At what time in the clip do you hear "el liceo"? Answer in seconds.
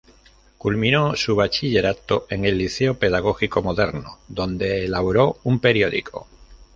2.45-2.97